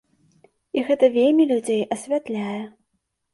І 0.77 0.83
гэта 0.87 1.09
вельмі 1.17 1.45
людзей 1.51 1.83
асвятляе. 1.97 2.57